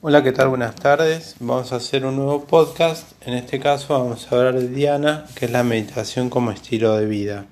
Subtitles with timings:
[0.00, 0.46] Hola, ¿qué tal?
[0.46, 1.34] Buenas tardes.
[1.40, 3.14] Vamos a hacer un nuevo podcast.
[3.26, 7.06] En este caso vamos a hablar de Diana, que es la meditación como estilo de
[7.06, 7.46] vida.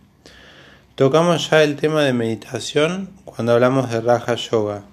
[0.94, 4.84] Tocamos ya el tema de meditación cuando hablamos de Raja Yoga.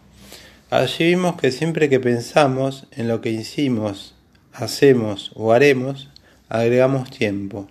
[0.71, 4.15] Allí vimos que siempre que pensamos en lo que hicimos,
[4.51, 6.09] hacemos o haremos,
[6.49, 7.67] agregamos tiempo.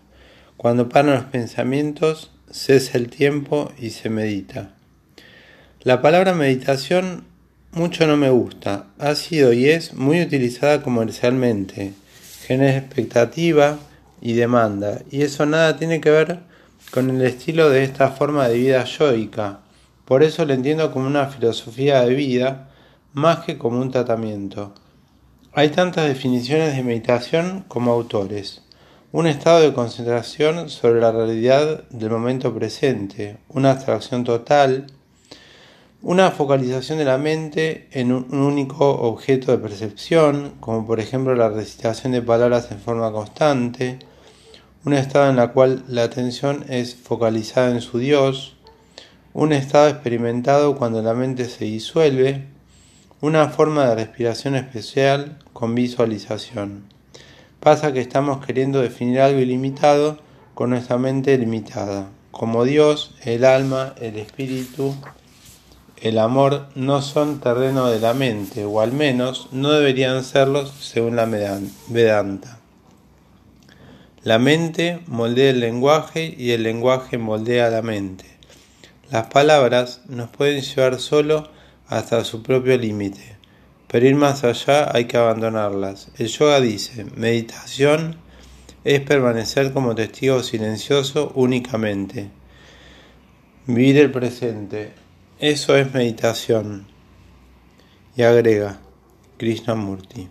[0.57, 4.75] Cuando paran los pensamientos, cesa el tiempo y se medita.
[5.81, 7.32] La palabra meditación
[7.73, 8.87] mucho no me gusta.
[8.99, 11.95] Ha sido y es muy utilizada comercialmente.
[12.47, 13.79] Genera expectativa
[14.21, 15.01] y demanda.
[15.11, 16.41] Y eso nada tiene que ver
[16.91, 19.61] con el estilo de esta forma de vida yoica.
[20.05, 22.69] Por eso lo entiendo como una filosofía de vida
[23.15, 24.75] más que como un tratamiento.
[25.55, 28.63] Hay tantas definiciones de meditación como autores.
[29.13, 34.87] Un estado de concentración sobre la realidad del momento presente, una abstracción total,
[36.03, 41.49] una focalización de la mente en un único objeto de percepción, como por ejemplo la
[41.49, 44.01] recitación de palabras en forma constante,
[44.85, 48.57] un estado en el cual la atención es focalizada en su Dios,
[49.33, 52.47] un estado experimentado cuando la mente se disuelve,
[53.21, 56.83] una forma de respiración especial con visualización.
[57.61, 60.19] Pasa que estamos queriendo definir algo ilimitado
[60.55, 62.09] con nuestra mente limitada.
[62.33, 64.97] Como Dios, el alma, el espíritu,
[66.03, 71.15] el amor no son terreno de la mente, o al menos no deberían serlos según
[71.15, 71.27] la
[71.87, 72.59] Vedanta.
[74.25, 78.25] La mente moldea el lenguaje y el lenguaje moldea la mente.
[79.13, 81.49] Las palabras nos pueden llevar solo
[81.87, 83.37] hasta su propio límite,
[83.87, 86.11] pero ir más allá hay que abandonarlas.
[86.19, 88.17] El yoga dice, meditación
[88.83, 92.29] es permanecer como testigo silencioso únicamente.
[93.69, 95.01] Vivir el presente,
[95.43, 96.87] eso es meditación.
[98.15, 98.79] Y agrega,
[99.39, 100.29] Krishnamurti.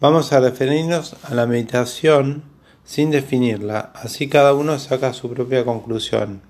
[0.00, 2.44] Vamos a referirnos a la meditación
[2.84, 6.42] sin definirla, así cada uno saca su propia conclusión.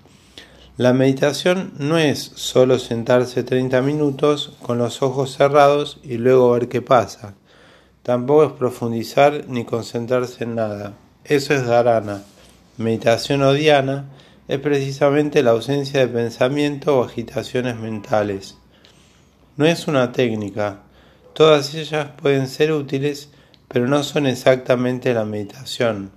[0.77, 6.69] La meditación no es solo sentarse 30 minutos con los ojos cerrados y luego ver
[6.69, 7.33] qué pasa.
[8.03, 10.93] Tampoco es profundizar ni concentrarse en nada.
[11.23, 12.21] Eso es dharana.
[12.77, 14.05] Meditación o dhyana
[14.47, 18.57] es precisamente la ausencia de pensamiento o agitaciones mentales.
[19.57, 20.81] No es una técnica.
[21.33, 23.29] Todas ellas pueden ser útiles,
[23.67, 26.11] pero no son exactamente la meditación.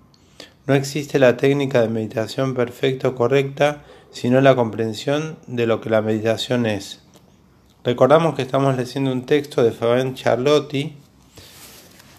[0.67, 5.89] No existe la técnica de meditación perfecta o correcta, sino la comprensión de lo que
[5.89, 7.01] la meditación es.
[7.85, 10.95] Recordamos que estamos leyendo un texto de Fabián Charlotti,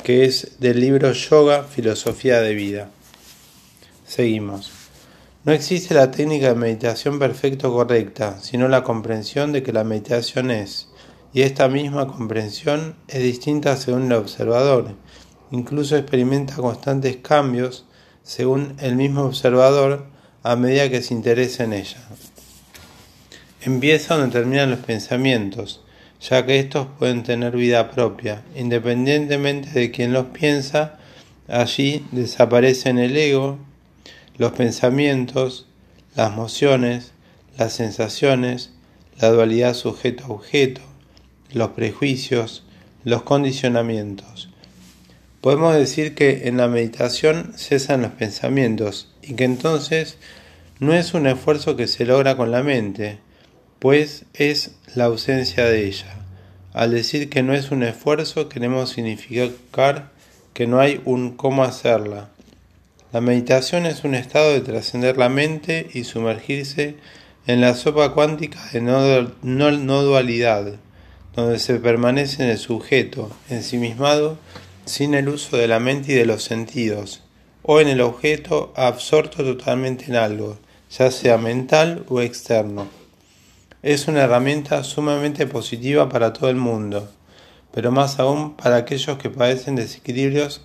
[0.03, 2.90] que es del libro Yoga, Filosofía de Vida.
[4.08, 4.79] Seguimos.
[5.46, 9.86] No existe la técnica de meditación perfecta o correcta, sino la comprensión de que la
[9.86, 10.90] meditación es,
[11.34, 14.96] y esta misma comprensión es distinta según el observador.
[15.52, 17.86] Incluso experimenta constantes cambios
[18.22, 20.08] según el mismo observador
[20.44, 22.00] a medida que se interesa en ella.
[23.62, 25.86] Empieza donde terminan los pensamientos,
[26.20, 28.44] ya que estos pueden tener vida propia.
[28.58, 31.00] Independientemente de quien los piensa,
[31.48, 33.69] allí desaparecen el ego,
[34.40, 35.68] los pensamientos,
[36.16, 37.12] las emociones,
[37.58, 38.72] las sensaciones,
[39.20, 40.82] la dualidad sujeto-objeto,
[41.52, 42.64] los prejuicios,
[43.04, 44.50] los condicionamientos.
[45.42, 50.18] Podemos decir que en la meditación cesan los pensamientos y que entonces
[50.80, 53.20] no es un esfuerzo que se logra con la mente,
[53.80, 56.16] pues es la ausencia de ella.
[56.72, 60.12] Al decir que no es un esfuerzo queremos significar
[60.54, 62.30] que no hay un cómo hacerla.
[63.12, 66.97] La meditación es un estado de trascender la mente y sumergirse
[67.47, 70.75] en la sopa cuántica de no, dualidad,
[71.36, 74.38] donde se permanece en el sujeto, ensimismado,
[74.86, 77.24] sin el uso de la mente y de los sentidos,
[77.64, 80.59] o en el objeto absorto totalmente en algo,
[80.92, 82.88] ya sea mental o externo.
[83.81, 87.09] Es una herramienta sumamente positiva para todo el mundo,
[87.74, 90.62] pero más aún para aquellos que padecen desequilibrios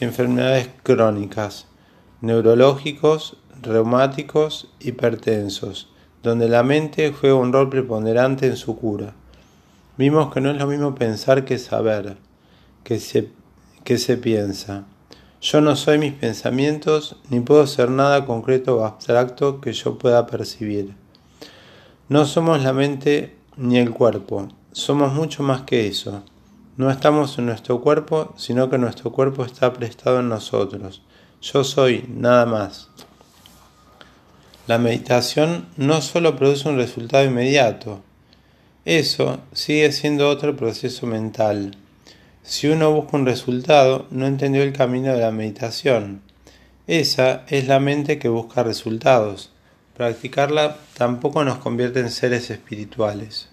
[0.00, 1.66] y enfermedades crónicas,
[2.20, 5.90] neurológicos, reumáticos, hipertensos,
[6.22, 9.14] donde la mente juega un rol preponderante en su cura.
[9.96, 12.16] Vimos que no es lo mismo pensar que saber,
[12.84, 13.30] que se
[13.86, 14.84] ¿Qué se piensa.
[15.40, 20.26] Yo no soy mis pensamientos, ni puedo ser nada concreto o abstracto que yo pueda
[20.26, 20.96] percibir.
[22.08, 26.24] No somos la mente ni el cuerpo, somos mucho más que eso.
[26.76, 31.02] No estamos en nuestro cuerpo, sino que nuestro cuerpo está prestado en nosotros.
[31.52, 32.88] Yo soy nada más.
[34.66, 38.02] La meditación no solo produce un resultado inmediato,
[38.84, 41.76] eso sigue siendo otro proceso mental
[42.42, 46.20] Si uno busca un resultado, no entendió el camino de la meditación.
[46.88, 49.52] Esa es la mente que busca resultados.
[49.96, 53.50] Practicarla tampoco nos convierte en seres espirituales.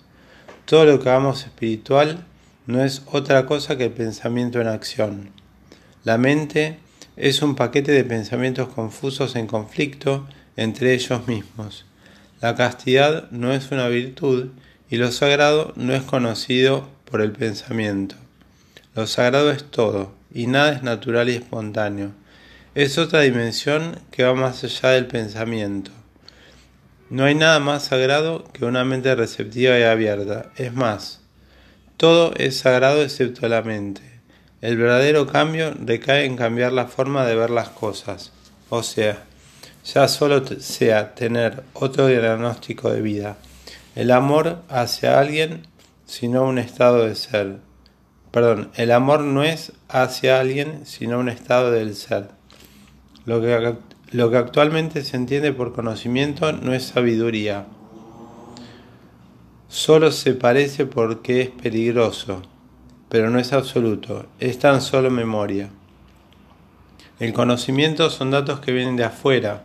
[0.66, 2.26] Todo lo que hagamos espiritual
[2.66, 5.30] no es otra cosa que el pensamiento en acción.
[6.04, 6.80] La mente
[7.16, 11.86] es un paquete de pensamientos confusos en conflicto entre ellos mismos.
[12.42, 14.50] La castidad no es una virtud
[14.90, 18.16] y lo sagrado no es conocido por el pensamiento.
[18.96, 22.12] Lo sagrado es todo y nada es natural y espontáneo.
[22.76, 25.92] Es otra dimensión que va más allá del pensamiento.
[27.10, 30.52] No hay nada más sagrado que una mente receptiva y abierta.
[30.56, 31.22] Es más,
[31.98, 34.13] todo es sagrado excepto la mente.
[34.64, 38.32] El verdadero cambio recae en cambiar la forma de ver las cosas.
[38.70, 39.26] O sea,
[39.84, 43.36] ya solo sea tener otro diagnóstico de vida.
[43.94, 45.68] El amor hacia alguien,
[46.06, 47.58] sino un estado de ser.
[48.32, 52.30] Perdón, el amor no es hacia alguien, sino un estado del ser.
[53.26, 53.76] Lo que
[54.12, 57.66] lo que actualmente se entiende por conocimiento no es sabiduría.
[59.68, 62.44] Solo se parece porque es peligroso,
[63.14, 65.70] pero no es absoluto, es tan solo memoria.
[67.20, 69.62] El conocimiento son datos que vienen de afuera,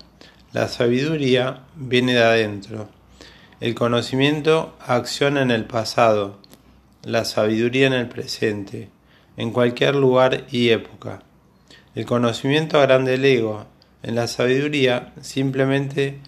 [0.53, 2.91] la sabiduría viene de adentro.
[3.61, 6.41] El conocimiento acciona en el pasado,
[7.03, 8.91] la sabiduría en el presente,
[9.39, 11.23] en cualquier lugar y época.
[11.95, 13.65] El conocimiento agranda el ego,
[14.03, 16.19] en la sabiduría simplemente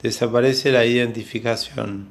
[0.00, 2.08] desaparece la identificación.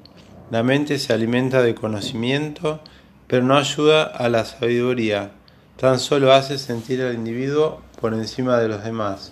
[0.51, 2.83] La mente se alimenta de conocimiento,
[3.29, 5.29] pero no ayuda a la sabiduría,
[5.77, 9.31] tan solo hace sentir al individuo por encima de los demás.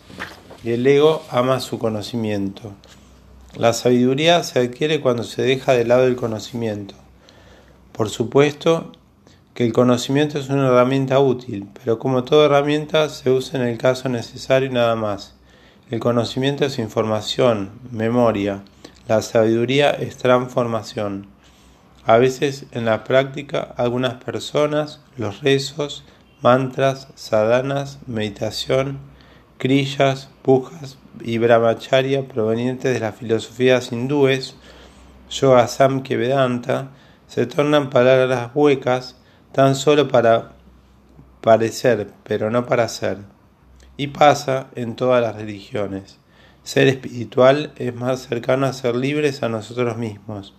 [0.63, 2.73] Y el ego ama su conocimiento.
[3.55, 6.93] La sabiduría se adquiere cuando se deja de lado el conocimiento.
[7.91, 8.91] Por supuesto
[9.55, 13.79] que el conocimiento es una herramienta útil, pero como toda herramienta se usa en el
[13.79, 15.33] caso necesario y nada más.
[15.89, 18.61] El conocimiento es información, memoria.
[19.07, 21.35] La sabiduría es transformación.
[22.07, 26.05] A veces en la práctica algunas personas, los rezos,
[26.41, 28.99] mantras, sadhanas, meditación,
[29.57, 34.55] kriyas, pujas y brahmacharya provenientes de las filosofías hindúes,
[35.29, 36.91] yoga samkhya vedanta,
[37.27, 39.17] se tornan palabras huecas
[39.51, 40.53] tan solo para
[41.41, 43.17] parecer, pero no para ser
[43.97, 46.19] y pasa en todas las religiones.
[46.63, 50.53] Ser espiritual es más cercano a ser libres a nosotros mismos,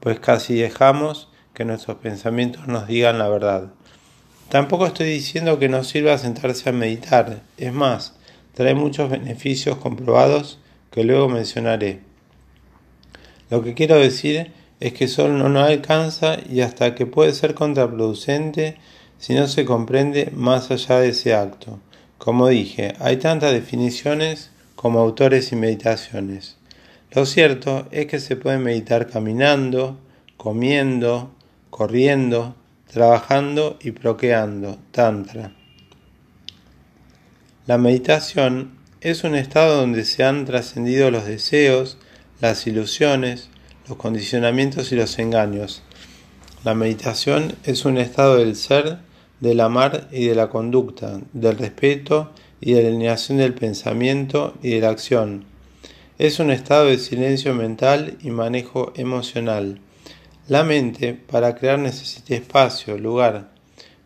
[0.00, 3.72] pues casi dejamos que nuestros pensamientos nos digan la verdad.
[4.48, 8.14] Tampoco estoy diciendo que no sirva sentarse a meditar, es más,
[8.54, 10.58] trae muchos beneficios comprobados
[10.90, 12.00] que luego mencionaré.
[13.50, 17.54] Lo que quiero decir es que solo no nos alcanza y hasta que puede ser
[17.54, 18.76] contraproducente
[19.18, 21.80] si no se comprende más allá de ese acto.
[22.18, 26.57] Como dije, hay tantas definiciones como autores y meditaciones.
[27.12, 29.98] Lo cierto es que se puede meditar caminando,
[30.36, 31.34] comiendo,
[31.70, 32.54] corriendo,
[32.92, 35.52] trabajando y proqueando, tantra.
[37.66, 41.98] La meditación es un estado donde se han trascendido los deseos,
[42.40, 43.50] las ilusiones,
[43.88, 45.82] los condicionamientos y los engaños.
[46.64, 48.98] La meditación es un estado del ser
[49.40, 54.70] del amar y de la conducta, del respeto y de la alineación del pensamiento y
[54.70, 55.44] de la acción.
[56.18, 59.80] Es un estado de silencio mental y manejo emocional.
[60.48, 63.48] La mente para crear necesita espacio, lugar.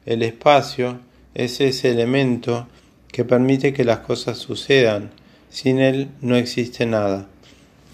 [0.06, 1.00] El espacio
[1.34, 2.68] es ese elemento
[3.08, 5.10] que permite que las cosas sucedan.
[5.50, 7.28] Sin él no existe nada.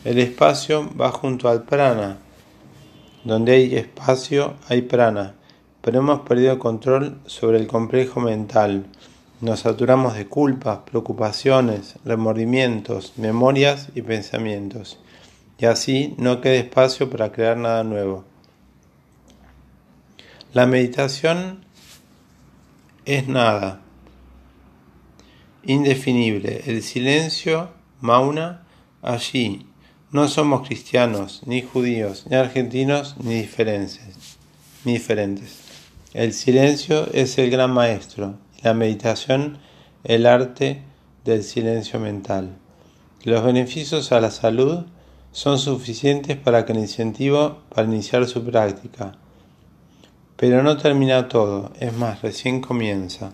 [0.04, 2.18] El espacio va junto al prana.
[3.24, 5.34] Donde hay espacio hay prana
[5.88, 8.84] pero hemos perdido control sobre el complejo mental.
[9.40, 14.98] Nos saturamos de culpas, preocupaciones, remordimientos, memorias y pensamientos,
[15.58, 18.24] y así no queda espacio para crear nada nuevo.
[20.52, 21.64] La meditación
[23.04, 23.80] es nada,
[25.62, 26.64] indefinible.
[26.66, 28.64] El silencio, mauna,
[29.02, 29.66] allí.
[30.10, 34.00] No somos cristianos, ni judíos, ni argentinos, ni diferentes.
[34.84, 35.60] Ni diferentes.
[36.12, 39.58] El silencio es el gran maestro la meditación
[40.04, 40.82] el arte
[41.24, 42.56] del silencio mental.
[43.24, 44.84] Los beneficios a la salud
[45.32, 49.12] son suficientes para que el incentivo para iniciar su práctica.
[50.36, 53.32] Pero no termina todo, es más, recién comienza.